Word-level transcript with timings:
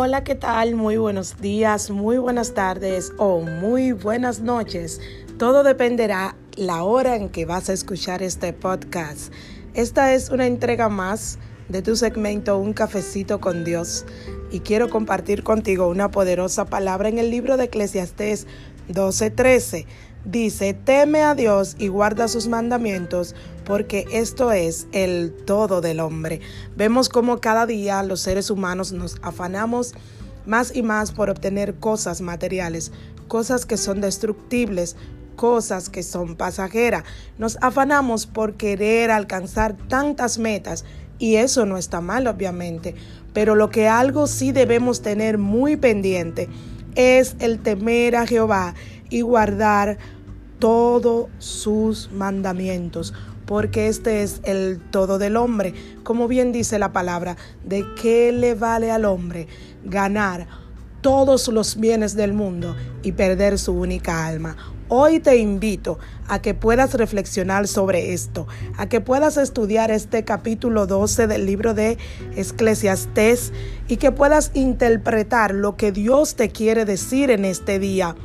Hola, 0.00 0.22
¿qué 0.22 0.36
tal? 0.36 0.76
Muy 0.76 0.96
buenos 0.96 1.40
días, 1.40 1.90
muy 1.90 2.18
buenas 2.18 2.54
tardes 2.54 3.12
o 3.18 3.40
muy 3.40 3.90
buenas 3.90 4.38
noches. 4.38 5.00
Todo 5.40 5.64
dependerá 5.64 6.36
la 6.54 6.84
hora 6.84 7.16
en 7.16 7.28
que 7.28 7.46
vas 7.46 7.68
a 7.68 7.72
escuchar 7.72 8.22
este 8.22 8.52
podcast. 8.52 9.32
Esta 9.74 10.14
es 10.14 10.30
una 10.30 10.46
entrega 10.46 10.88
más 10.88 11.40
de 11.68 11.82
tu 11.82 11.96
segmento 11.96 12.58
Un 12.58 12.74
cafecito 12.74 13.40
con 13.40 13.64
Dios 13.64 14.06
y 14.52 14.60
quiero 14.60 14.88
compartir 14.88 15.42
contigo 15.42 15.88
una 15.88 16.12
poderosa 16.12 16.66
palabra 16.66 17.08
en 17.08 17.18
el 17.18 17.32
libro 17.32 17.56
de 17.56 17.64
Eclesiastés 17.64 18.46
12:13 18.88 19.84
dice, 20.24 20.74
teme 20.74 21.22
a 21.22 21.34
Dios 21.34 21.76
y 21.78 21.88
guarda 21.88 22.28
sus 22.28 22.48
mandamientos, 22.48 23.34
porque 23.64 24.06
esto 24.12 24.52
es 24.52 24.86
el 24.92 25.34
todo 25.46 25.80
del 25.80 26.00
hombre. 26.00 26.40
Vemos 26.76 27.08
como 27.08 27.40
cada 27.40 27.66
día 27.66 28.02
los 28.02 28.20
seres 28.20 28.50
humanos 28.50 28.92
nos 28.92 29.16
afanamos 29.22 29.94
más 30.46 30.74
y 30.74 30.82
más 30.82 31.12
por 31.12 31.30
obtener 31.30 31.74
cosas 31.74 32.20
materiales, 32.20 32.92
cosas 33.28 33.66
que 33.66 33.76
son 33.76 34.00
destructibles, 34.00 34.96
cosas 35.36 35.88
que 35.88 36.02
son 36.02 36.36
pasajeras. 36.36 37.04
Nos 37.38 37.58
afanamos 37.60 38.26
por 38.26 38.54
querer 38.54 39.10
alcanzar 39.10 39.76
tantas 39.88 40.38
metas 40.38 40.84
y 41.18 41.36
eso 41.36 41.66
no 41.66 41.76
está 41.76 42.00
mal, 42.00 42.26
obviamente. 42.26 42.94
Pero 43.32 43.54
lo 43.54 43.70
que 43.70 43.88
algo 43.88 44.26
sí 44.26 44.52
debemos 44.52 45.02
tener 45.02 45.38
muy 45.38 45.76
pendiente 45.76 46.48
es 46.94 47.36
el 47.38 47.60
temer 47.60 48.16
a 48.16 48.26
Jehová 48.26 48.74
y 49.10 49.22
guardar 49.22 49.98
todos 50.58 51.28
sus 51.38 52.10
mandamientos, 52.12 53.14
porque 53.46 53.88
este 53.88 54.22
es 54.22 54.40
el 54.44 54.80
todo 54.90 55.18
del 55.18 55.36
hombre. 55.36 55.74
Como 56.02 56.28
bien 56.28 56.52
dice 56.52 56.78
la 56.78 56.92
palabra, 56.92 57.36
¿de 57.64 57.84
qué 58.00 58.32
le 58.32 58.54
vale 58.54 58.90
al 58.90 59.04
hombre 59.04 59.48
ganar 59.84 60.46
todos 61.00 61.48
los 61.48 61.76
bienes 61.78 62.14
del 62.14 62.32
mundo 62.32 62.76
y 63.02 63.12
perder 63.12 63.58
su 63.58 63.72
única 63.72 64.26
alma? 64.26 64.56
Hoy 64.90 65.20
te 65.20 65.36
invito 65.36 65.98
a 66.28 66.40
que 66.40 66.54
puedas 66.54 66.94
reflexionar 66.94 67.68
sobre 67.68 68.14
esto, 68.14 68.46
a 68.78 68.88
que 68.88 69.02
puedas 69.02 69.36
estudiar 69.36 69.90
este 69.90 70.24
capítulo 70.24 70.86
12 70.86 71.26
del 71.26 71.44
libro 71.44 71.74
de 71.74 71.98
Eclesiastés 72.36 73.52
y 73.86 73.98
que 73.98 74.12
puedas 74.12 74.50
interpretar 74.54 75.54
lo 75.54 75.76
que 75.76 75.92
Dios 75.92 76.36
te 76.36 76.48
quiere 76.48 76.86
decir 76.86 77.30
en 77.30 77.44
este 77.44 77.78
día. 77.78 78.16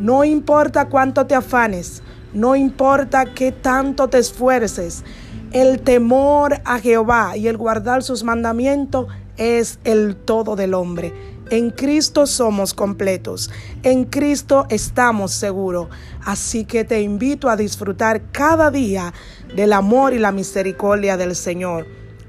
No 0.00 0.24
importa 0.24 0.86
cuánto 0.86 1.26
te 1.26 1.34
afanes, 1.34 2.02
no 2.32 2.56
importa 2.56 3.26
qué 3.34 3.52
tanto 3.52 4.08
te 4.08 4.16
esfuerces, 4.16 5.04
el 5.52 5.80
temor 5.80 6.62
a 6.64 6.78
Jehová 6.78 7.36
y 7.36 7.48
el 7.48 7.58
guardar 7.58 8.02
sus 8.02 8.24
mandamientos 8.24 9.08
es 9.36 9.78
el 9.84 10.16
todo 10.16 10.56
del 10.56 10.72
hombre. 10.72 11.12
En 11.50 11.68
Cristo 11.68 12.26
somos 12.26 12.72
completos, 12.72 13.50
en 13.82 14.06
Cristo 14.06 14.64
estamos 14.70 15.32
seguros. 15.32 15.88
Así 16.24 16.64
que 16.64 16.84
te 16.84 17.02
invito 17.02 17.50
a 17.50 17.56
disfrutar 17.56 18.22
cada 18.32 18.70
día 18.70 19.12
del 19.54 19.74
amor 19.74 20.14
y 20.14 20.18
la 20.18 20.32
misericordia 20.32 21.18
del 21.18 21.36
Señor, 21.36 21.86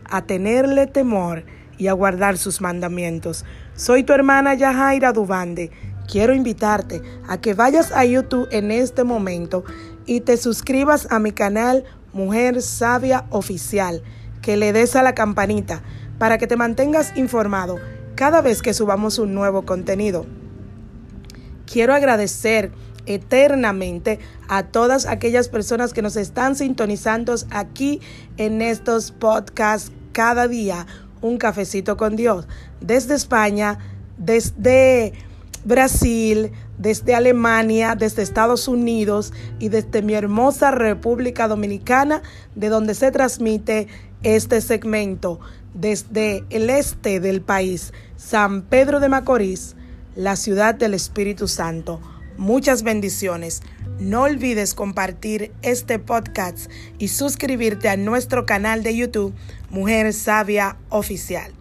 a 0.10 0.24
tenerle 0.26 0.88
temor 0.88 1.46
y 1.78 1.88
a 1.88 1.94
guardar 1.94 2.38
sus 2.38 2.60
mandamientos. 2.60 3.46
Soy 3.76 4.04
tu 4.04 4.12
hermana 4.12 4.56
Yajaira 4.56 5.14
Dubande 5.14 5.72
quiero 6.12 6.36
invitarte 6.36 7.02
a 7.28 7.40
que 7.40 7.54
vayas 7.54 7.94
a 7.94 8.04
YouTube 8.04 8.50
en 8.52 8.70
este 8.70 9.06
momento 9.06 9.64
y 10.06 10.20
te 10.20 10.36
suscribas 10.36 11.08
a 11.10 11.20
mi 11.20 11.32
canal 11.32 11.86
Mujer 12.12 12.62
Sabia 12.62 13.26
Oficial, 13.30 14.04
que 14.42 14.58
le 14.58 14.74
des 14.74 14.98
a 14.98 15.04
la 15.04 15.16
campanita 15.16 15.82
para 16.20 16.38
que 16.38 16.48
te 16.48 16.58
mantengas 16.58 17.16
informado 17.16 17.80
cada 18.16 18.42
vez 18.42 18.62
que 18.62 18.74
subamos 18.74 19.20
un 19.20 19.34
nuevo 19.34 19.66
contenido. 19.66 20.26
Quiero 21.66 21.94
agradecer 21.94 22.74
eternamente 23.06 24.20
a 24.50 24.64
todas 24.64 25.06
aquellas 25.06 25.48
personas 25.48 25.94
que 25.94 26.02
nos 26.02 26.18
están 26.18 26.58
sintonizando 26.58 27.34
aquí 27.52 28.02
en 28.36 28.62
estos 28.62 29.12
podcasts 29.14 29.94
cada 30.12 30.50
día. 30.50 30.86
Un 31.22 31.38
cafecito 31.38 31.96
con 31.96 32.18
Dios. 32.18 32.48
Desde 32.82 33.16
España, 33.16 33.80
desde 34.18 35.14
Brasil, 35.64 36.52
desde 36.78 37.16
Alemania, 37.16 37.96
desde 37.96 38.24
Estados 38.24 38.68
Unidos 38.68 39.34
y 39.60 39.70
desde 39.70 40.02
mi 40.02 40.14
hermosa 40.14 40.72
República 40.72 41.48
Dominicana, 41.48 42.22
de 42.56 42.70
donde 42.70 42.96
se 42.96 43.12
transmite 43.12 43.88
este 44.24 44.62
segmento, 44.62 45.40
desde 45.74 46.44
el 46.50 46.70
este 46.70 47.20
del 47.20 47.42
país, 47.42 47.94
San 48.18 48.64
Pedro 48.64 49.00
de 49.00 49.10
Macorís, 49.10 49.76
la 50.16 50.36
ciudad 50.36 50.76
del 50.76 50.94
Espíritu 50.94 51.48
Santo. 51.48 52.02
Muchas 52.38 52.84
bendiciones. 52.84 53.62
No 54.00 54.24
olvides 54.24 54.74
compartir 54.74 55.52
este 55.62 56.00
podcast 56.00 56.72
y 56.98 57.10
suscribirte 57.10 57.88
a 57.88 57.98
nuestro 57.98 58.46
canal 58.46 58.82
de 58.84 58.96
YouTube, 58.96 59.34
Mujer 59.70 60.12
Sabia 60.14 60.78
Oficial. 60.90 61.54